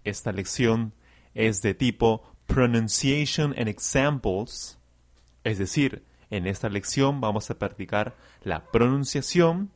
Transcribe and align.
Esta 0.05 0.33
lección 0.33 0.95
es 1.35 1.63
de 1.63 1.75
tipo 1.75 2.23
Pronunciation 2.47 3.55
and 3.57 3.69
Examples. 3.69 4.79
Es 5.45 5.59
decir, 5.59 6.05
en 6.31 6.47
esta 6.47 6.69
lección 6.69 7.21
vamos 7.21 7.51
a 7.51 7.59
practicar 7.59 8.17
la 8.43 8.65
pronunciación 8.71 9.71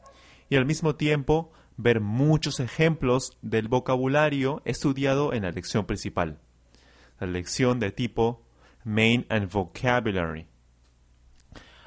y 0.49 0.57
al 0.57 0.67
mismo 0.67 0.95
tiempo 0.97 1.53
ver 1.77 2.01
muchos 2.01 2.61
ejemplos 2.61 3.37
del 3.43 3.69
vocabulario 3.69 4.63
estudiado 4.65 5.33
en 5.33 5.43
la 5.43 5.51
lección 5.51 5.87
principal. 5.87 6.39
La 7.19 7.27
lección 7.27 7.81
de 7.81 7.91
tipo 7.91 8.45
Main 8.85 9.27
and 9.29 9.51
Vocabulary. 9.51 10.47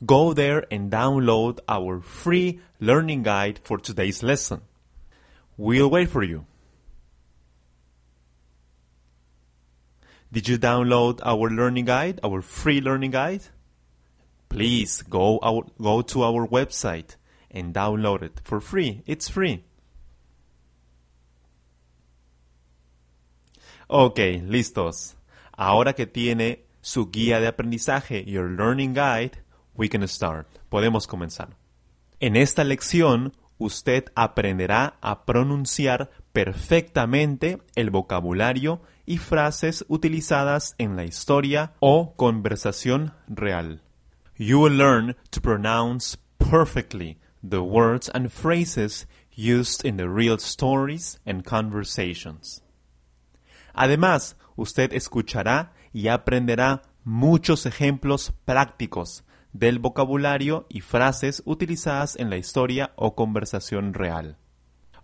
Go 0.05 0.33
there 0.33 0.65
and 0.71 0.91
download 0.91 1.59
our 1.67 1.99
free 1.99 2.59
learning 2.79 3.23
guide 3.23 3.59
for 3.63 3.79
today's 3.79 4.21
lesson. 4.23 4.61
We'll 5.57 5.89
wait 5.89 6.09
for 6.09 6.23
you. 6.23 6.45
Did 10.31 10.47
you 10.47 10.57
download 10.57 11.19
our 11.23 11.49
learning 11.49 11.83
guide, 11.85 12.21
our 12.23 12.41
free 12.41 12.79
learning 12.79 13.11
guide? 13.11 13.41
Please 14.49 15.01
go 15.01 15.39
our, 15.41 15.63
go 15.81 16.01
to 16.01 16.23
our 16.23 16.47
website 16.47 17.16
and 17.51 17.73
download 17.73 18.23
it 18.23 18.39
for 18.43 18.61
free. 18.61 19.03
It's 19.05 19.29
free. 19.29 19.63
Ok, 23.87 24.19
listos. 24.43 25.15
Ahora 25.53 25.93
que 25.93 26.05
tiene 26.05 26.65
su 26.81 27.09
guía 27.09 27.39
de 27.39 27.47
aprendizaje, 27.47 28.25
Your 28.25 28.49
Learning 28.49 28.93
Guide, 28.93 29.43
we 29.75 29.89
can 29.89 30.05
start. 30.07 30.47
Podemos 30.69 31.07
comenzar. 31.07 31.55
En 32.19 32.35
esta 32.35 32.63
lección, 32.63 33.33
usted 33.57 34.05
aprenderá 34.15 34.97
a 35.01 35.25
pronunciar 35.25 36.11
perfectamente 36.33 37.59
el 37.75 37.89
vocabulario 37.89 38.81
y 39.05 39.17
frases 39.17 39.85
utilizadas 39.87 40.75
en 40.77 40.95
la 40.95 41.05
historia 41.05 41.73
o 41.79 42.15
conversación 42.15 43.13
real. 43.27 43.81
You 44.35 44.59
will 44.61 44.77
learn 44.77 45.15
to 45.31 45.41
pronounce 45.41 46.17
perfectly 46.37 47.17
the 47.49 47.61
words 47.61 48.09
and 48.09 48.31
phrases 48.31 49.05
used 49.31 49.85
in 49.85 49.97
the 49.97 50.09
real 50.09 50.37
stories 50.37 51.19
and 51.25 51.43
conversations. 51.43 52.61
Además, 53.73 54.35
usted 54.55 54.91
escuchará 54.93 55.71
y 55.93 56.07
aprenderá 56.07 56.81
muchos 57.03 57.65
ejemplos 57.65 58.33
prácticos 58.45 59.23
del 59.53 59.79
vocabulario 59.79 60.65
y 60.69 60.81
frases 60.81 61.41
utilizadas 61.45 62.15
en 62.17 62.29
la 62.29 62.37
historia 62.37 62.91
o 62.95 63.15
conversación 63.15 63.93
real. 63.93 64.37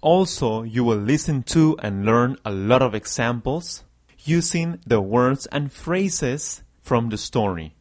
Also, 0.02 0.66
you 0.66 0.84
will 0.84 1.02
listen 1.02 1.44
to 1.44 1.78
and 1.82 2.04
learn 2.04 2.38
a 2.44 2.52
lot 2.52 2.82
of 2.82 2.94
examples 2.94 3.86
using 4.26 4.80
the 4.86 5.00
words 5.00 5.48
and 5.52 5.72
phrases 5.72 6.64
from 6.82 7.10
the 7.10 7.18
story. 7.18 7.76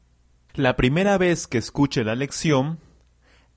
La 0.54 0.76
primera 0.76 1.18
vez 1.18 1.46
que 1.46 1.58
escuche 1.58 2.04
la 2.04 2.14
lección, 2.14 2.78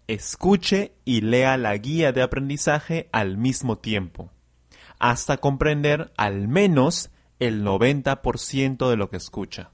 escuche 0.07 0.93
y 1.05 1.21
lea 1.21 1.57
la 1.57 1.75
guía 1.77 2.11
de 2.11 2.21
aprendizaje 2.21 3.09
al 3.11 3.37
mismo 3.37 3.77
tiempo, 3.77 4.31
hasta 4.99 5.37
comprender 5.37 6.11
al 6.17 6.47
menos 6.47 7.09
el 7.39 7.63
90% 7.63 8.89
de 8.89 8.97
lo 8.97 9.09
que 9.09 9.17
escucha. 9.17 9.71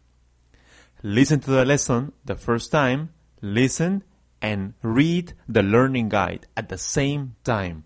Listen 1.01 1.39
to 1.39 1.51
the 1.51 1.65
lesson 1.65 2.13
the 2.25 2.35
first 2.35 2.71
time, 2.71 3.09
listen 3.39 4.03
and 4.41 4.73
read 4.81 5.35
the 5.51 5.63
learning 5.63 6.09
guide 6.09 6.47
at 6.55 6.67
the 6.67 6.77
same 6.77 7.35
time 7.43 7.83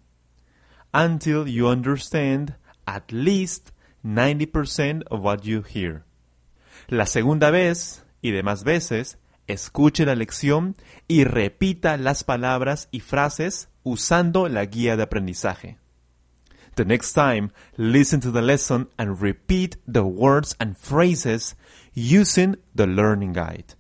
until 0.94 1.48
you 1.48 1.68
understand 1.68 2.56
at 2.86 3.12
least 3.12 3.72
90% 4.04 5.04
of 5.10 5.22
what 5.22 5.44
you 5.44 5.62
hear. 5.62 6.04
La 6.88 7.06
segunda 7.06 7.52
vez 7.52 8.04
y 8.22 8.32
demás 8.32 8.64
veces, 8.64 9.18
escuche 9.48 10.06
la 10.06 10.16
lección 10.16 10.76
y 11.08 11.24
repita 11.24 11.98
las 11.98 12.24
palabras 12.24 12.88
y 12.92 13.00
frases 13.00 13.70
usando 13.84 14.48
la 14.50 14.66
guía 14.66 14.98
de 14.98 15.04
aprendizaje. 15.04 15.78
The 16.76 16.86
next 16.86 17.14
time, 17.14 17.52
listen 17.78 18.20
to 18.20 18.32
the 18.32 18.42
lesson 18.42 18.90
and 18.98 19.22
repeat 19.22 19.78
the 19.88 20.04
words 20.04 20.56
and 20.60 20.76
phrases 20.76 21.56
using 21.94 22.58
the 22.74 22.86
learning 22.86 23.34
guide. 23.34 23.76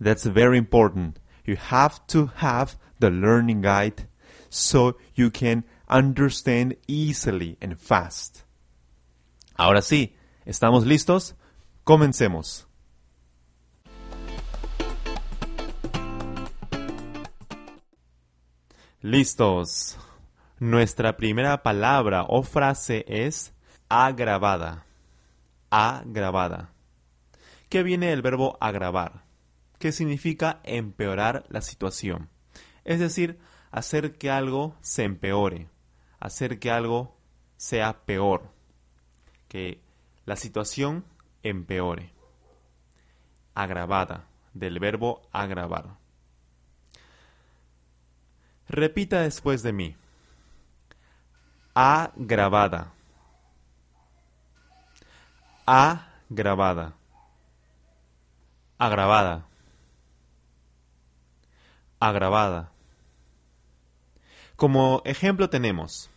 That's 0.00 0.24
very 0.24 0.56
important. 0.56 1.18
You 1.44 1.56
have 1.56 2.06
to 2.08 2.30
have 2.36 2.76
the 3.00 3.10
learning 3.10 3.62
guide 3.62 4.06
so 4.50 4.96
you 5.14 5.30
can 5.30 5.64
understand 5.88 6.76
easily 6.86 7.56
and 7.60 7.76
fast. 7.76 8.44
Ahora 9.56 9.82
sí, 9.82 10.14
¿estamos 10.46 10.86
listos? 10.86 11.34
Comencemos. 11.82 12.67
Listos. 19.00 19.96
Nuestra 20.58 21.16
primera 21.16 21.62
palabra 21.62 22.24
o 22.24 22.42
frase 22.42 23.04
es 23.06 23.54
agravada. 23.88 24.86
Agravada. 25.70 26.72
¿Qué 27.68 27.84
viene 27.84 28.08
del 28.08 28.22
verbo 28.22 28.58
agravar? 28.60 29.22
Que 29.78 29.92
significa 29.92 30.58
empeorar 30.64 31.44
la 31.48 31.60
situación. 31.60 32.28
Es 32.84 32.98
decir, 32.98 33.38
hacer 33.70 34.18
que 34.18 34.32
algo 34.32 34.74
se 34.80 35.04
empeore, 35.04 35.68
hacer 36.18 36.58
que 36.58 36.72
algo 36.72 37.16
sea 37.56 38.04
peor, 38.04 38.50
que 39.46 39.80
la 40.24 40.34
situación 40.34 41.04
empeore. 41.44 42.12
Agravada, 43.54 44.26
del 44.54 44.80
verbo 44.80 45.22
agravar. 45.30 45.97
Repita 48.68 49.22
después 49.22 49.62
de 49.62 49.72
mí. 49.72 49.96
Agravada. 51.74 52.92
Agravada. 55.64 56.94
Agravada. 58.78 59.46
Agravada. 62.00 62.72
Como 64.56 65.02
ejemplo 65.04 65.48
tenemos, 65.50 66.10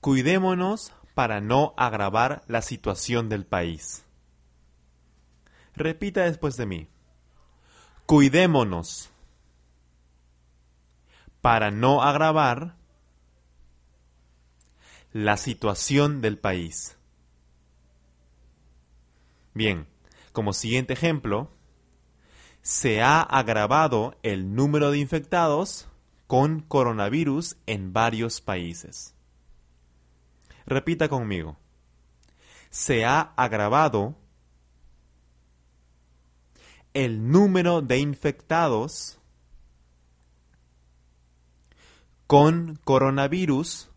cuidémonos 0.00 0.92
para 1.14 1.40
no 1.40 1.74
agravar 1.76 2.42
la 2.46 2.62
situación 2.62 3.28
del 3.28 3.44
país. 3.44 4.04
Repita 5.74 6.22
después 6.22 6.56
de 6.56 6.66
mí. 6.66 6.88
Cuidémonos 8.06 9.10
para 11.40 11.70
no 11.70 12.02
agravar 12.02 12.76
la 15.12 15.36
situación 15.36 16.20
del 16.20 16.38
país. 16.38 16.96
Bien, 19.54 19.86
como 20.32 20.52
siguiente 20.52 20.92
ejemplo, 20.92 21.50
se 22.62 23.02
ha 23.02 23.20
agravado 23.20 24.16
el 24.22 24.54
número 24.54 24.90
de 24.90 24.98
infectados 24.98 25.88
con 26.26 26.60
coronavirus 26.60 27.56
en 27.66 27.92
varios 27.92 28.40
países. 28.40 29.14
Repita 30.66 31.08
conmigo. 31.08 31.56
Se 32.68 33.06
ha 33.06 33.32
agravado 33.36 34.16
el 36.92 37.30
número 37.30 37.80
de 37.80 37.98
infectados 37.98 39.17
con 42.28 42.78
coronavirus 42.84 43.90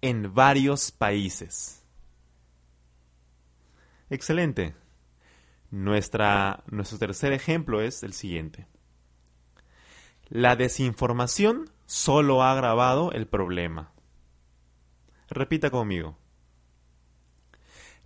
en 0.00 0.34
varios 0.34 0.90
países. 0.90 1.84
Excelente. 4.08 4.74
Nuestra, 5.70 6.64
nuestro 6.66 6.98
tercer 6.98 7.34
ejemplo 7.34 7.82
es 7.82 8.02
el 8.02 8.14
siguiente. 8.14 8.66
La 10.30 10.56
desinformación 10.56 11.70
solo 11.84 12.42
ha 12.42 12.50
agravado 12.52 13.12
el 13.12 13.26
problema. 13.26 13.92
Repita 15.28 15.68
conmigo. 15.68 16.16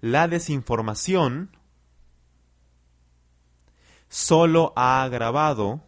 La 0.01 0.27
desinformación 0.27 1.57
solo 4.09 4.73
ha 4.75 5.05
agravado 5.05 5.88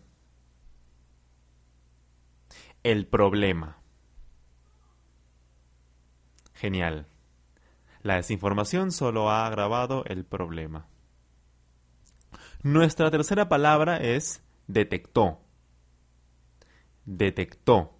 el 2.82 3.06
problema. 3.06 3.78
Genial. 6.54 7.06
La 8.02 8.16
desinformación 8.16 8.92
solo 8.92 9.30
ha 9.30 9.46
agravado 9.46 10.04
el 10.06 10.24
problema. 10.24 10.86
Nuestra 12.62 13.10
tercera 13.10 13.48
palabra 13.48 13.98
es 13.98 14.42
detectó. 14.66 15.40
Detectó. 17.04 17.96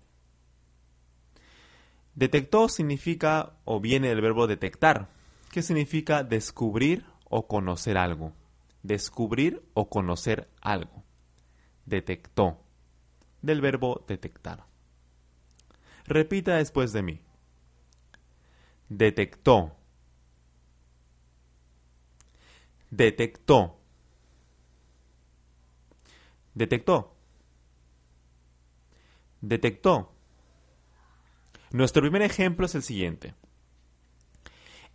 Detectó 2.15 2.69
significa 2.69 3.55
o 3.65 3.81
viene 3.81 4.09
del 4.09 4.21
verbo 4.21 4.47
detectar, 4.47 5.09
que 5.51 5.63
significa 5.63 6.23
descubrir 6.23 7.05
o 7.29 7.47
conocer 7.47 7.97
algo. 7.97 8.33
Descubrir 8.83 9.63
o 9.75 9.89
conocer 9.89 10.51
algo. 10.61 11.05
Detectó. 11.87 12.63
Del 13.43 13.61
verbo 13.61 14.05
detectar. 14.07 14.70
Repita 16.11 16.57
después 16.57 16.93
de 16.93 17.03
mí. 17.03 17.21
Detectó. 18.89 19.77
Detectó. 22.91 23.79
Detectó. 26.53 27.15
Detectó. 29.41 30.13
Nuestro 31.71 32.03
primer 32.03 32.23
ejemplo 32.23 32.67
es 32.67 32.75
el 32.75 32.83
siguiente. 32.83 33.35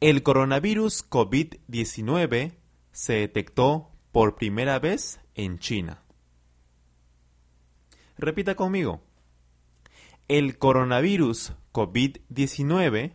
El 0.01 0.21
coronavirus 0.21 1.09
COVID-19 1.09 2.57
se 2.91 3.13
detectó 3.13 3.89
por 4.11 4.35
primera 4.35 4.79
vez 4.79 5.21
en 5.33 5.59
China. 5.59 6.03
Repita 8.17 8.55
conmigo. 8.55 9.01
El 10.27 10.57
coronavirus 10.57 11.53
COVID-19 11.71 13.13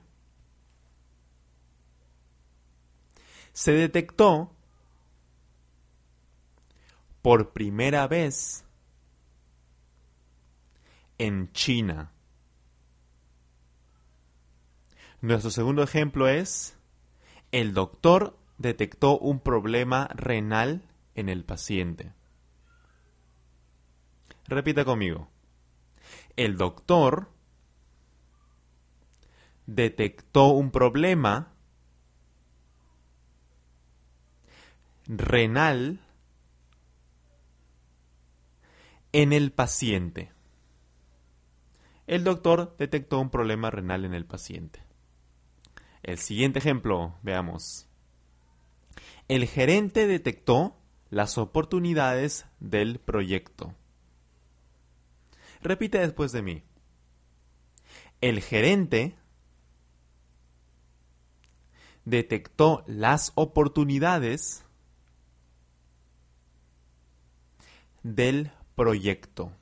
se 3.52 3.72
detectó 3.72 4.52
por 7.22 7.52
primera 7.52 8.06
vez 8.06 8.64
en 11.18 11.52
China. 11.52 12.12
Nuestro 15.20 15.50
segundo 15.50 15.82
ejemplo 15.82 16.28
es, 16.28 16.78
el 17.52 17.74
doctor 17.74 18.38
detectó 18.56 19.18
un 19.18 19.40
problema 19.40 20.08
renal 20.14 20.82
en 21.14 21.28
el 21.28 21.44
paciente. 21.44 22.12
Repita 24.46 24.84
conmigo. 24.84 25.28
El 26.36 26.56
doctor 26.56 27.28
detectó 29.66 30.48
un 30.48 30.70
problema 30.70 31.52
renal 35.06 36.00
en 39.12 39.32
el 39.32 39.52
paciente. 39.52 40.32
El 42.06 42.24
doctor 42.24 42.74
detectó 42.78 43.20
un 43.20 43.30
problema 43.30 43.70
renal 43.70 44.04
en 44.04 44.14
el 44.14 44.24
paciente. 44.24 44.82
El 46.02 46.18
siguiente 46.18 46.58
ejemplo, 46.58 47.14
veamos. 47.22 47.86
El 49.28 49.46
gerente 49.46 50.06
detectó 50.06 50.76
las 51.10 51.38
oportunidades 51.38 52.46
del 52.58 52.98
proyecto. 52.98 53.74
Repite 55.62 55.98
después 55.98 56.32
de 56.32 56.42
mí. 56.42 56.62
El 58.20 58.40
gerente 58.40 59.16
detectó 62.04 62.84
las 62.86 63.32
oportunidades 63.34 64.64
del 68.02 68.52
proyecto. 68.74 69.52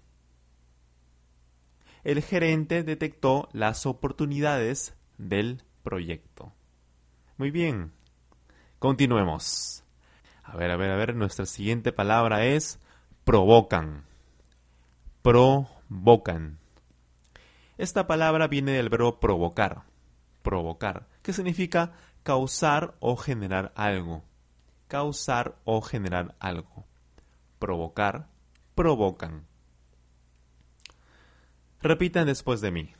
El 2.04 2.22
gerente 2.22 2.82
detectó 2.82 3.48
las 3.52 3.84
oportunidades 3.86 4.94
del 5.18 5.62
proyecto. 5.82 6.52
Muy 7.36 7.50
bien. 7.50 7.92
Continuemos. 8.78 9.84
A 10.42 10.56
ver, 10.56 10.70
a 10.70 10.76
ver, 10.76 10.90
a 10.90 10.96
ver, 10.96 11.14
nuestra 11.14 11.44
siguiente 11.44 11.92
palabra 11.92 12.46
es 12.46 12.80
provocan. 13.24 14.04
Provocan. 15.88 16.58
Esta 17.77 18.06
palabra 18.06 18.48
viene 18.48 18.72
del 18.72 18.89
verbo 18.89 19.20
provocar. 19.20 19.82
Provocar, 20.43 21.06
que 21.22 21.32
significa 21.32 21.93
causar 22.22 22.94
o 23.01 23.17
generar 23.17 23.72
algo. 23.74 24.24
Causar 24.89 25.56
o 25.65 25.81
generar 25.82 26.34
algo 26.39 26.89
provocar, 27.58 28.29
provocan. 28.74 29.46
Repitan 31.81 32.27
después 32.27 32.60
de 32.60 32.70
mí. 32.70 32.94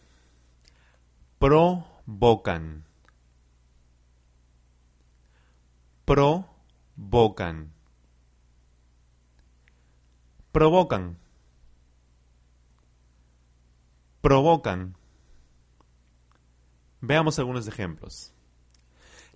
Provocan. 1.39 2.85
Provocan. 6.05 7.73
Provocan. 10.53 11.19
Provocan. 14.21 14.97
Veamos 17.01 17.39
algunos 17.39 17.69
ejemplos. 17.69 18.33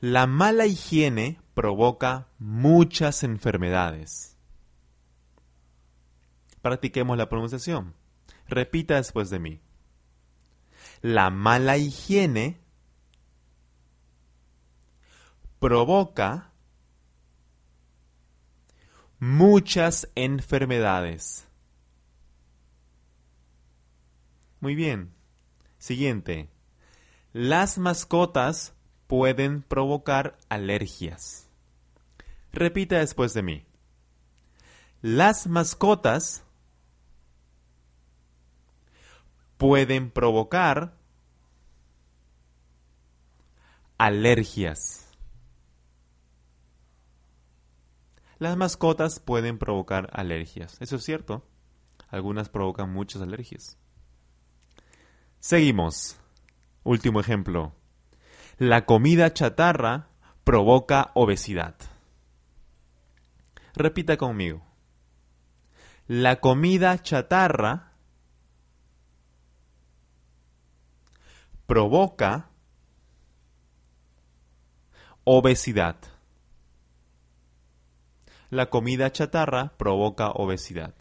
La 0.00 0.26
mala 0.26 0.66
higiene 0.66 1.40
provoca 1.54 2.28
muchas 2.38 3.22
enfermedades. 3.22 4.36
Practiquemos 6.60 7.16
la 7.16 7.28
pronunciación. 7.28 7.94
Repita 8.48 8.96
después 8.96 9.30
de 9.30 9.38
mí. 9.38 9.60
La 11.00 11.30
mala 11.30 11.76
higiene 11.76 12.60
provoca 15.58 16.50
muchas 19.20 20.08
enfermedades. 20.16 21.46
Muy 24.62 24.76
bien. 24.76 25.12
Siguiente. 25.78 26.48
Las 27.32 27.78
mascotas 27.78 28.74
pueden 29.08 29.62
provocar 29.62 30.38
alergias. 30.48 31.48
Repita 32.52 32.98
después 32.98 33.34
de 33.34 33.42
mí. 33.42 33.64
Las 35.00 35.48
mascotas 35.48 36.44
pueden 39.56 40.12
provocar 40.12 40.94
alergias. 43.98 45.10
Las 48.38 48.56
mascotas 48.56 49.18
pueden 49.18 49.58
provocar 49.58 50.08
alergias. 50.12 50.80
Eso 50.80 50.94
es 50.94 51.02
cierto. 51.02 51.44
Algunas 52.10 52.48
provocan 52.48 52.92
muchas 52.92 53.22
alergias. 53.22 53.81
Seguimos. 55.42 56.20
Último 56.84 57.18
ejemplo. 57.18 57.74
La 58.58 58.86
comida 58.86 59.34
chatarra 59.34 60.06
provoca 60.44 61.10
obesidad. 61.14 61.74
Repita 63.74 64.16
conmigo. 64.16 64.64
La 66.06 66.38
comida 66.38 66.96
chatarra 67.02 67.90
provoca 71.66 72.50
obesidad. 75.24 75.96
La 78.48 78.70
comida 78.70 79.10
chatarra 79.10 79.72
provoca 79.76 80.30
obesidad. 80.30 80.94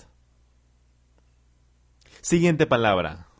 Siguiente 2.21 2.65
palabra. 2.65 3.30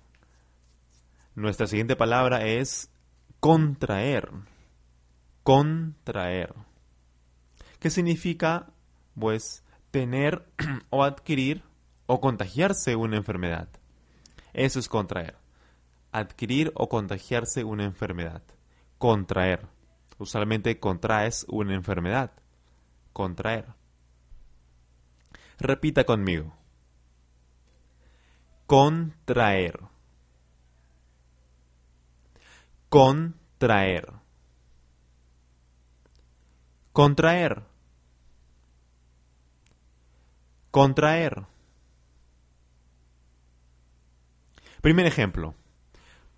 Nuestra 1.35 1.67
siguiente 1.67 1.95
palabra 1.95 2.45
es 2.45 2.91
contraer. 3.39 4.29
Contraer. 5.43 6.53
¿Qué 7.79 7.89
significa? 7.89 8.67
Pues 9.19 9.63
tener 9.91 10.45
o 10.89 11.03
adquirir 11.03 11.63
o 12.05 12.19
contagiarse 12.19 12.95
una 12.95 13.17
enfermedad. 13.17 13.69
Eso 14.53 14.79
es 14.79 14.89
contraer. 14.89 15.37
Adquirir 16.11 16.71
o 16.75 16.89
contagiarse 16.89 17.63
una 17.63 17.85
enfermedad. 17.85 18.43
Contraer. 18.97 19.67
Usualmente 20.17 20.79
contraes 20.79 21.45
una 21.49 21.73
enfermedad. 21.73 22.31
Contraer. 23.13 23.65
Repita 25.57 26.03
conmigo. 26.03 26.53
Contraer. 28.67 29.90
Contraer. 32.91 34.05
Contraer. 36.91 37.63
Contraer. 40.71 41.45
Primer 44.81 45.05
ejemplo. 45.05 45.55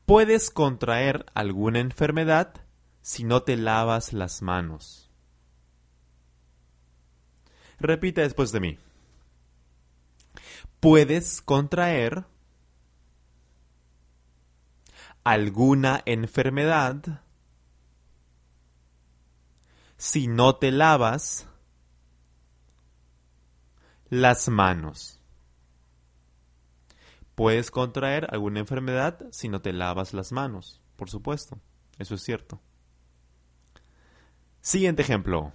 Puedes 0.06 0.52
contraer 0.52 1.26
alguna 1.34 1.80
enfermedad 1.80 2.54
si 3.02 3.24
no 3.24 3.42
te 3.42 3.58
lavas 3.58 4.14
las 4.14 4.44
manos. 4.44 5.10
Repita 7.80 8.22
después 8.22 8.52
de 8.52 8.60
mí. 8.60 8.78
Puedes 10.80 11.42
contraer 11.42 12.26
alguna 15.24 16.02
enfermedad 16.06 17.22
si 19.98 20.28
no 20.28 20.58
te 20.58 20.72
lavas 20.72 21.48
las 24.10 24.50
manos. 24.50 25.20
Puedes 27.36 27.72
contraer 27.72 28.28
alguna 28.32 28.60
enfermedad 28.60 29.26
si 29.32 29.50
no 29.50 29.62
te 29.62 29.74
lavas 29.74 30.14
las 30.14 30.32
manos, 30.32 30.82
por 30.98 31.10
supuesto, 31.10 31.60
eso 31.98 32.16
es 32.16 32.24
cierto. 32.24 32.62
Siguiente 34.62 35.02
ejemplo. 35.02 35.52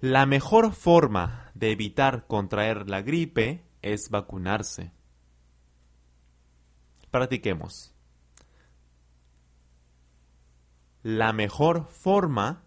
La 0.00 0.26
mejor 0.26 0.72
forma 0.72 1.50
de 1.54 1.72
evitar 1.72 2.26
contraer 2.26 2.90
la 2.90 3.00
gripe 3.00 3.64
es 3.80 4.10
vacunarse. 4.10 4.92
Practiquemos. 7.10 7.95
La 11.06 11.32
mejor 11.32 11.86
forma 11.86 12.64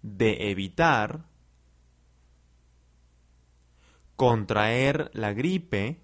de 0.00 0.52
evitar 0.52 1.24
contraer 4.14 5.10
la 5.12 5.32
gripe 5.32 6.00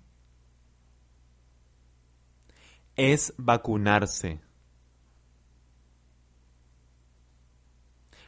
es 2.96 3.34
vacunarse. 3.36 4.40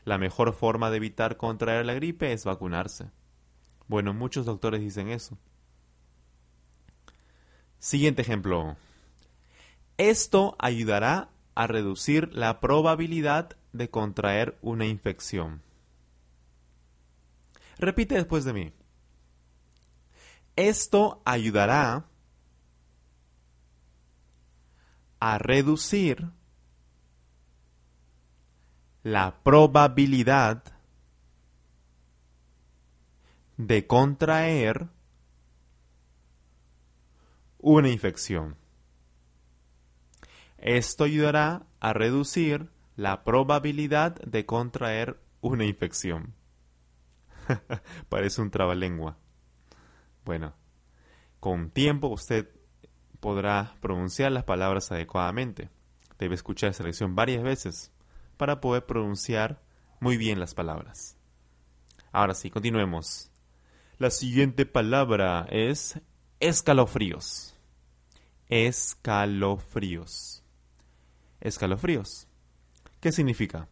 La 0.04 0.18
mejor 0.18 0.52
forma 0.52 0.88
de 0.90 0.98
evitar 0.98 1.36
contraer 1.36 1.84
la 1.84 1.94
gripe 1.94 2.32
es 2.32 2.44
vacunarse. 2.44 3.10
Bueno, 3.88 4.14
muchos 4.14 4.46
doctores 4.46 4.82
dicen 4.82 5.08
eso. 5.08 5.36
Siguiente 7.80 8.22
ejemplo. 8.22 8.76
Esto 9.98 10.54
ayudará 10.60 11.28
a 11.56 11.66
reducir 11.66 12.32
la 12.32 12.60
probabilidad 12.60 13.56
de 13.72 13.90
contraer 13.90 14.56
una 14.62 14.86
infección. 14.86 15.60
Repite 17.78 18.14
después 18.14 18.44
de 18.44 18.52
mí. 18.52 18.72
Esto 20.54 21.20
ayudará 21.24 22.04
a 25.18 25.38
reducir 25.38 26.30
la 29.02 29.42
probabilidad 29.42 30.62
de 33.56 33.86
contraer 33.86 34.88
una 37.58 37.88
infección. 37.88 38.56
Esto 40.58 41.04
ayudará 41.04 41.66
a 41.78 41.92
reducir 41.92 42.70
la 42.96 43.22
probabilidad 43.22 44.16
de 44.16 44.44
contraer 44.44 45.20
una 45.40 45.64
infección. 45.64 46.34
Parece 48.08 48.42
un 48.42 48.50
trabalengua. 48.50 49.16
Bueno, 50.24 50.54
con 51.38 51.70
tiempo 51.70 52.08
usted 52.08 52.48
podrá 53.20 53.76
pronunciar 53.80 54.32
las 54.32 54.42
palabras 54.42 54.90
adecuadamente. 54.90 55.70
Debe 56.18 56.34
escuchar 56.34 56.70
esta 56.70 56.82
lección 56.82 57.14
varias 57.14 57.44
veces 57.44 57.92
para 58.36 58.60
poder 58.60 58.84
pronunciar 58.84 59.62
muy 60.00 60.16
bien 60.16 60.40
las 60.40 60.54
palabras. 60.54 61.16
Ahora 62.10 62.34
sí, 62.34 62.50
continuemos. 62.50 63.30
La 63.98 64.10
siguiente 64.10 64.66
palabra 64.66 65.46
es 65.50 66.00
escalofríos. 66.40 67.54
Escalofríos 68.48 70.37
escalofríos. 71.40 72.26
¿Qué 73.00 73.12
significa? 73.12 73.68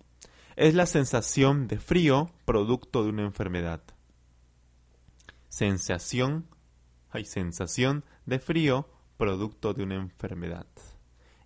Es 0.56 0.74
la 0.74 0.86
sensación 0.86 1.68
de 1.68 1.78
frío 1.78 2.30
producto 2.44 3.02
de 3.02 3.10
una 3.10 3.22
enfermedad. 3.22 3.82
Sensación, 5.48 6.46
hay 7.10 7.24
sensación 7.24 8.04
de 8.24 8.38
frío 8.38 8.88
producto 9.16 9.74
de 9.74 9.82
una 9.82 9.96
enfermedad. 9.96 10.66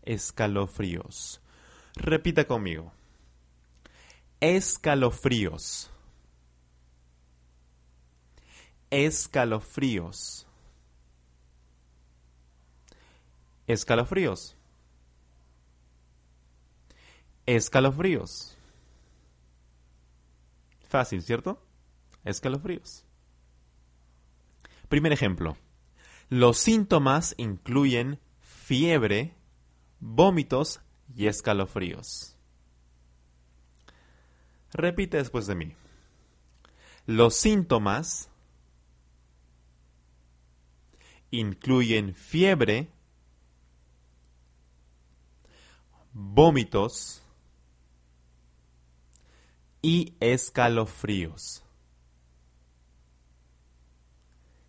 Escalofríos. 0.03 1.41
Repita 1.95 2.47
conmigo. 2.47 2.93
Escalofríos. 4.41 5.91
Escalofríos. 8.91 10.47
Escalofríos. 13.67 14.57
Escalofríos. 17.57 18.57
Fácil, 20.89 21.21
¿cierto? 21.21 21.61
Escalofríos. 22.25 23.05
Primer 24.89 25.13
ejemplo. 25.13 25.57
Los 26.29 26.59
síntomas 26.59 27.35
incluyen 27.39 28.21
fiebre, 28.41 29.35
vómitos 29.99 30.81
y 31.17 31.27
escalofríos. 31.27 32.37
Repite 34.73 35.17
después 35.17 35.49
de 35.49 35.57
mí. 35.57 35.75
Los 37.05 37.35
síntomas 37.35 38.31
incluyen 41.33 42.15
fiebre, 42.15 42.93
vómitos 46.13 47.20
y 49.83 50.15
escalofríos. 50.21 51.65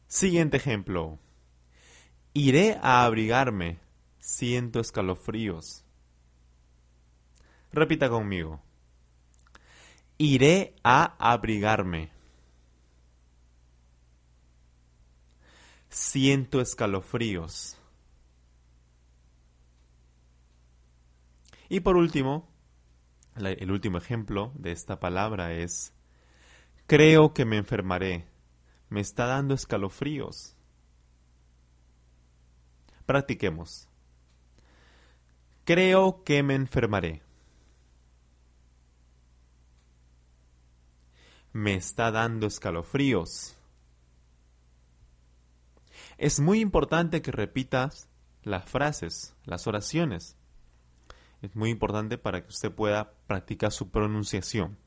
Siguiente 0.08 0.58
ejemplo. 0.58 1.20
Iré 2.34 2.78
a 2.82 3.06
abrigarme. 3.06 3.80
Siento 4.20 4.80
escalofríos. 4.80 5.84
Repita 7.72 8.10
conmigo. 8.10 8.62
Iré 10.18 10.76
a 10.84 11.16
abrigarme. 11.18 12.12
Siento 15.90 16.62
escalofríos. 16.62 17.78
Y 21.70 21.80
por 21.80 21.96
último, 21.96 22.51
el 23.36 23.72
último 23.72 23.98
ejemplo 23.98 24.52
de 24.56 24.72
esta 24.72 25.00
palabra 25.00 25.54
es, 25.54 25.94
creo 26.88 27.34
que 27.34 27.46
me 27.46 27.58
enfermaré. 27.58 28.28
Me 28.90 29.00
está 29.00 29.26
dando 29.26 29.54
escalofríos. 29.54 30.56
Practiquemos. 33.06 33.88
Creo 35.64 36.24
que 36.24 36.44
me 36.44 36.56
enfermaré. 36.56 37.22
Me 41.54 41.76
está 41.76 42.12
dando 42.12 42.48
escalofríos. 42.48 43.58
Es 46.18 46.40
muy 46.40 46.60
importante 46.60 47.22
que 47.22 47.32
repitas 47.32 48.10
las 48.44 48.70
frases, 48.70 49.36
las 49.46 49.68
oraciones. 49.68 50.38
Es 51.42 51.56
muy 51.56 51.72
importante 51.72 52.18
para 52.18 52.42
que 52.42 52.50
usted 52.50 52.72
pueda 52.72 53.14
practicar 53.28 53.72
su 53.72 53.90
pronunciación. 53.90 54.78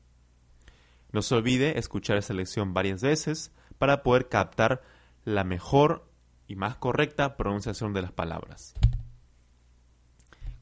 No 1.11 1.21
se 1.21 1.35
olvide 1.35 1.77
escuchar 1.79 2.17
esa 2.17 2.33
lección 2.33 2.73
varias 2.73 3.01
veces 3.01 3.51
para 3.77 4.03
poder 4.03 4.29
captar 4.29 4.81
la 5.25 5.43
mejor 5.43 6.07
y 6.47 6.55
más 6.55 6.77
correcta 6.77 7.35
pronunciación 7.35 7.93
de 7.93 8.01
las 8.01 8.11
palabras. 8.11 8.73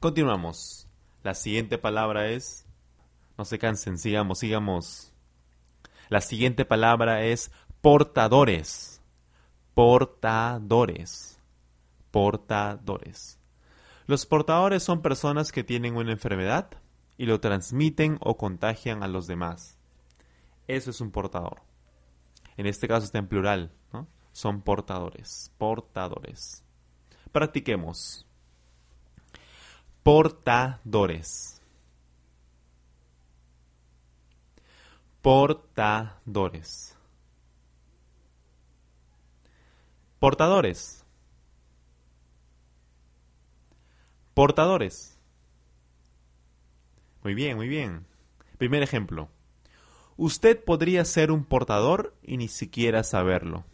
Continuamos. 0.00 0.88
La 1.22 1.34
siguiente 1.34 1.78
palabra 1.78 2.28
es... 2.28 2.66
No 3.38 3.44
se 3.44 3.58
cansen, 3.58 3.98
sigamos, 3.98 4.38
sigamos. 4.38 5.12
La 6.08 6.20
siguiente 6.20 6.64
palabra 6.64 7.24
es 7.24 7.50
portadores. 7.80 9.00
Portadores. 9.74 11.40
Portadores. 12.10 13.38
Los 14.06 14.26
portadores 14.26 14.82
son 14.82 15.00
personas 15.00 15.50
que 15.50 15.64
tienen 15.64 15.96
una 15.96 16.12
enfermedad 16.12 16.70
y 17.16 17.26
lo 17.26 17.40
transmiten 17.40 18.18
o 18.20 18.36
contagian 18.36 19.02
a 19.02 19.08
los 19.08 19.26
demás. 19.26 19.78
Eso 20.66 20.90
es 20.90 21.00
un 21.00 21.10
portador. 21.10 21.62
En 22.56 22.66
este 22.66 22.86
caso 22.86 23.06
está 23.06 23.18
en 23.18 23.28
plural, 23.28 23.72
¿no? 23.92 24.06
Son 24.32 24.62
portadores, 24.62 25.52
portadores. 25.58 26.64
Practiquemos. 27.32 28.26
Portadores. 30.02 31.62
Portadores. 35.22 36.96
Portadores. 40.18 41.03
Portadores. 44.34 45.16
Muy 47.22 47.34
bien, 47.34 47.56
muy 47.56 47.68
bien. 47.68 48.06
Primer 48.58 48.82
ejemplo. 48.82 49.30
Usted 50.16 50.62
podría 50.62 51.04
ser 51.04 51.30
un 51.30 51.44
portador 51.44 52.16
y 52.22 52.36
ni 52.36 52.48
siquiera 52.48 53.02
saberlo. 53.04 53.64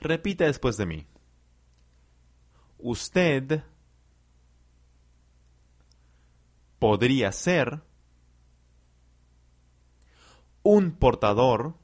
Repita 0.00 0.44
después 0.44 0.76
de 0.76 0.86
mí. 0.86 1.06
Usted 2.78 3.64
podría 6.78 7.32
ser 7.32 7.82
un 10.62 10.92
portador 10.92 11.74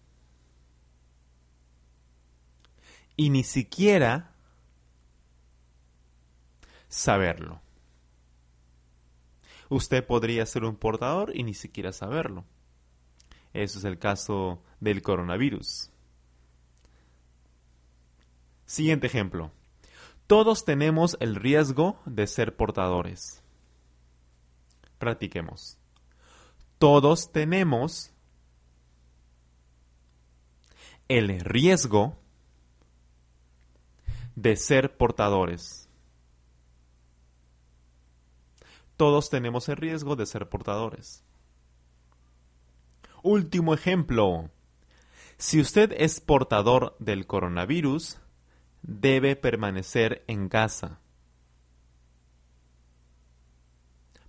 y 3.17 3.31
ni 3.31 3.43
siquiera 3.45 4.34
saberlo. 6.95 7.61
Usted 9.69 10.07
podría 10.07 10.47
ser 10.47 10.65
un 10.65 10.77
portador 10.77 11.33
y 11.35 11.43
ni 11.43 11.55
siquiera 11.55 11.93
saberlo. 11.93 12.45
Eso 13.53 13.79
es 13.81 13.85
el 13.85 13.99
caso 13.99 14.63
del 14.79 15.03
coronavirus. 15.03 15.91
Siguiente 18.67 19.09
ejemplo. 19.09 19.51
Todos 20.29 20.65
tenemos 20.65 21.17
el 21.21 21.35
riesgo 21.35 22.01
de 22.07 22.27
ser 22.29 22.57
portadores. 22.57 23.43
Practiquemos. 24.99 25.77
Todos 26.79 27.33
tenemos 27.33 28.13
el 31.09 31.41
riesgo 31.41 32.17
de 34.37 34.57
ser 34.57 34.97
portadores. 34.97 35.89
Todos 38.97 39.31
tenemos 39.31 39.69
el 39.69 39.77
riesgo 39.77 40.17
de 40.17 40.27
ser 40.27 40.49
portadores. 40.49 41.25
Último 43.23 43.75
ejemplo. 43.75 44.51
Si 45.39 45.61
usted 45.61 45.93
es 45.97 46.21
portador 46.21 46.97
del 46.99 47.27
coronavirus, 47.27 48.19
debe 48.83 49.35
permanecer 49.35 50.25
en 50.27 50.49
casa. 50.49 51.01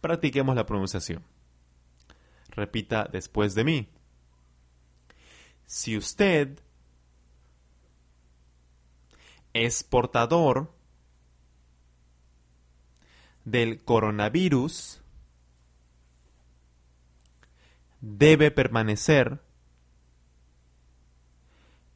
Practiquemos 0.01 0.55
la 0.55 0.65
pronunciación. 0.65 1.23
Repita 2.49 3.09
después 3.11 3.53
de 3.53 3.63
mí. 3.63 3.89
Si 5.65 5.97
usted 5.97 6.59
es 9.53 9.83
portador 9.83 10.74
del 13.45 13.83
coronavirus 13.83 15.01
debe 18.01 18.51
permanecer 18.51 19.41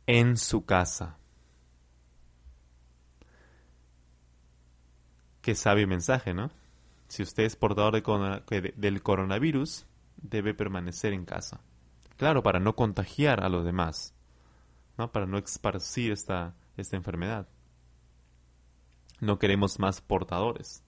en 0.07 0.38
su 0.38 0.65
casa. 0.65 1.17
Qué 5.41 5.55
sabio 5.55 5.88
mensaje, 5.88 6.33
¿no? 6.33 6.51
Si 7.07 7.23
usted 7.23 7.43
es 7.43 7.55
portador 7.55 7.93
del 7.93 9.03
coronavirus, 9.03 9.85
debe 10.17 10.53
permanecer 10.53 11.13
en 11.13 11.25
casa. 11.25 11.62
Claro, 12.17 12.43
para 12.43 12.59
no 12.59 12.75
contagiar 12.75 13.43
a 13.43 13.49
los 13.49 13.65
demás, 13.65 14.13
¿no? 14.97 15.12
Para 15.12 15.25
no 15.25 15.38
esparcir 15.38 16.12
esta, 16.12 16.55
esta 16.75 16.97
enfermedad. 16.97 17.47
No 19.19 19.39
queremos 19.39 19.79
más 19.79 20.01
portadores. 20.01 20.83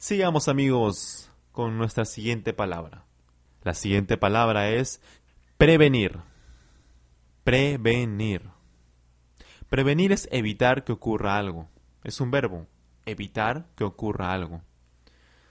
Sigamos 0.00 0.46
amigos 0.46 1.28
con 1.50 1.76
nuestra 1.76 2.04
siguiente 2.04 2.52
palabra. 2.52 3.04
La 3.64 3.74
siguiente 3.74 4.16
palabra 4.16 4.70
es 4.70 5.00
prevenir. 5.56 6.20
Prevenir. 7.42 8.42
Prevenir 9.68 10.12
es 10.12 10.28
evitar 10.30 10.84
que 10.84 10.92
ocurra 10.92 11.36
algo. 11.36 11.68
Es 12.04 12.20
un 12.20 12.30
verbo. 12.30 12.68
Evitar 13.06 13.66
que 13.74 13.82
ocurra 13.82 14.32
algo. 14.32 14.62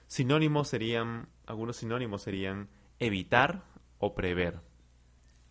Sinónimos 0.08 0.70
serían, 0.70 1.28
algunos 1.46 1.76
sinónimos 1.76 2.22
serían 2.22 2.70
evitar 3.00 3.64
o 4.00 4.16
prever. 4.16 4.62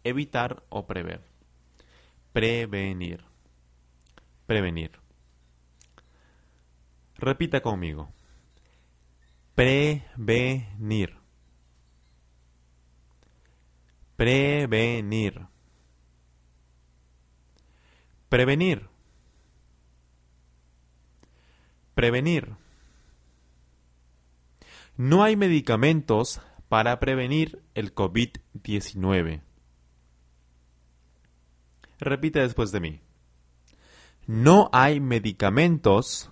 Evitar 0.04 0.62
o 0.70 0.86
prever. 0.86 1.20
Prevenir. 2.32 3.26
Prevenir. 4.46 4.92
Repita 7.18 7.60
conmigo. 7.60 8.15
Prevenir. 9.56 11.16
Prevenir. 14.14 15.46
Prevenir. 18.28 18.88
Prevenir. 21.94 22.54
No 24.98 25.24
hay 25.24 25.36
medicamentos 25.36 26.42
para 26.68 27.00
prevenir 27.00 27.62
el 27.74 27.94
COVID-19. 27.94 29.40
Repite 31.98 32.40
después 32.40 32.72
de 32.72 32.80
mí. 32.80 33.00
No 34.26 34.68
hay 34.74 35.00
medicamentos 35.00 36.30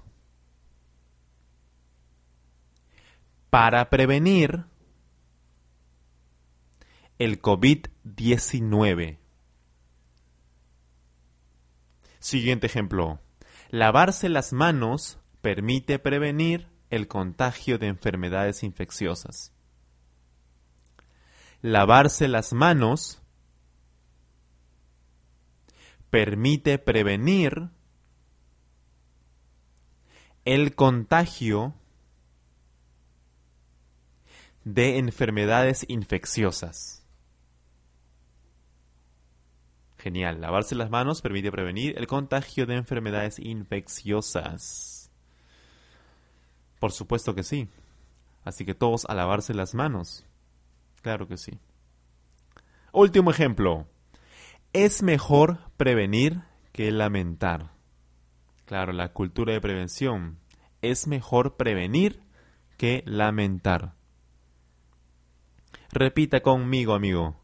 para 3.55 3.89
prevenir 3.89 4.65
el 7.21 7.41
COVID-19. 7.41 9.19
Siguiente 12.19 12.67
ejemplo. 12.67 13.21
Lavarse 13.71 14.29
las 14.29 14.53
manos 14.53 15.21
permite 15.41 16.01
prevenir 16.01 16.67
el 16.91 17.07
contagio 17.07 17.79
de 17.79 17.87
enfermedades 17.87 18.65
infecciosas. 18.65 19.53
Lavarse 21.63 22.27
las 22.27 22.53
manos 22.53 23.23
permite 26.11 26.81
prevenir 26.81 27.69
el 30.45 30.75
contagio 30.75 31.77
de 34.65 34.99
enfermedades 34.99 35.85
infecciosas. 35.89 37.05
Genial, 39.99 40.41
lavarse 40.41 40.75
las 40.75 40.91
manos 40.91 41.23
permite 41.23 41.51
prevenir 41.51 41.97
el 41.99 42.07
contagio 42.07 42.67
de 42.67 42.77
enfermedades 42.77 43.39
infecciosas. 43.39 45.11
Por 46.79 46.93
supuesto 46.93 47.35
que 47.35 47.43
sí. 47.43 47.69
Así 48.45 48.67
que 48.67 48.75
todos 48.75 49.07
a 49.07 49.15
lavarse 49.15 49.55
las 49.55 49.75
manos. 49.75 50.27
Claro 51.01 51.27
que 51.27 51.39
sí. 51.39 51.59
Último 52.93 53.31
ejemplo. 53.31 53.87
Es 54.75 55.03
mejor 55.03 55.59
prevenir 55.79 56.43
que 56.73 56.91
lamentar. 56.91 57.71
Claro, 58.67 58.93
la 58.93 59.13
cultura 59.13 59.55
de 59.55 59.61
prevención. 59.61 60.39
Es 60.83 61.07
mejor 61.07 61.57
prevenir 61.57 62.23
que 62.77 63.03
lamentar. 63.07 63.95
Repita 65.97 66.41
conmigo, 66.41 66.93
amigo. 66.93 67.37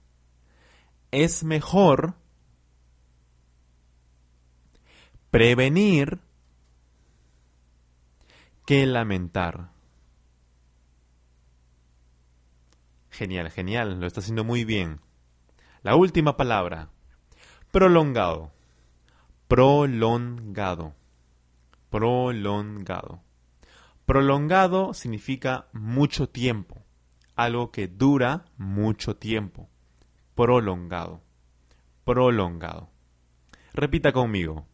Es 1.13 1.45
mejor 1.45 2.15
prevenir 5.31 6.19
que 8.67 8.87
lamentar. 8.87 9.71
Genial, 13.11 13.53
genial, 13.53 14.01
lo 14.01 14.09
está 14.09 14.19
haciendo 14.19 14.43
muy 14.43 14.65
bien. 14.65 15.01
La 15.83 15.95
última 15.95 16.37
palabra, 16.37 16.89
prolongado. 17.71 18.51
Prolongado. 19.47 20.97
Prolongado. 21.89 23.23
Prolongado 24.07 24.93
significa 24.93 25.69
mucho 25.73 26.29
tiempo, 26.29 26.80
algo 27.37 27.71
que 27.71 27.88
dura 27.88 28.45
mucho 28.57 29.16
tiempo. 29.16 29.69
Prolongado. 30.35 31.21
Prolongado. 32.05 32.90
Repita 33.73 34.12
conmigo. 34.12 34.66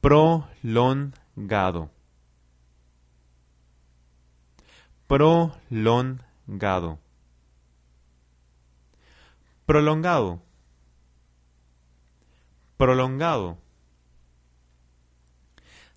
Prolongado. 0.00 1.90
Prolongado. 5.06 6.98
Prolongado. 9.66 10.42
Prolongado. 12.76 13.58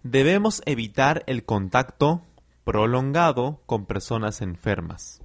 Debemos 0.04 0.62
evitar 0.68 1.24
el 1.26 1.46
contacto 1.46 2.22
prolongado 2.64 3.64
con 3.66 3.88
personas 3.88 4.42
enfermas. 4.42 5.25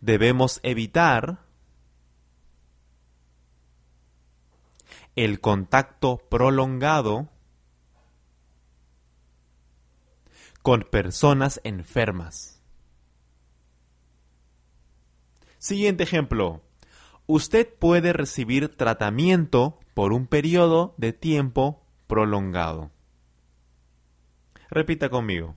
Debemos 0.00 0.60
evitar 0.62 1.40
el 5.16 5.40
contacto 5.40 6.18
prolongado 6.30 7.28
con 10.62 10.82
personas 10.82 11.60
enfermas. 11.64 12.60
Siguiente 15.58 16.04
ejemplo. 16.04 16.62
Usted 17.26 17.68
puede 17.78 18.12
recibir 18.12 18.74
tratamiento 18.76 19.78
por 19.94 20.12
un 20.12 20.26
periodo 20.26 20.94
de 20.96 21.12
tiempo 21.12 21.82
prolongado. 22.06 22.90
Repita 24.70 25.10
conmigo. 25.10 25.54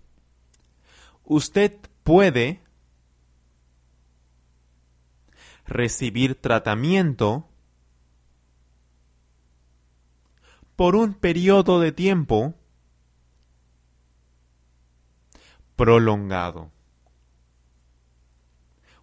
Usted 1.23 1.77
puede 2.03 2.62
recibir 5.65 6.35
tratamiento 6.35 7.49
por 10.75 10.95
un 10.95 11.13
periodo 11.13 11.79
de 11.79 11.91
tiempo 11.91 12.55
prolongado. 15.75 16.71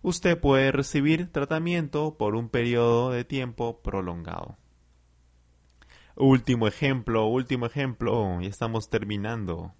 Usted 0.02 0.40
puede 0.40 0.72
recibir 0.72 1.30
tratamiento 1.30 2.16
por 2.16 2.34
un 2.34 2.48
periodo 2.48 3.10
de 3.10 3.24
tiempo 3.24 3.82
prolongado. 3.82 4.56
Último 6.16 6.66
ejemplo, 6.66 7.26
último 7.26 7.66
ejemplo, 7.66 8.40
ya 8.40 8.48
estamos 8.48 8.88
terminando. 8.88 9.74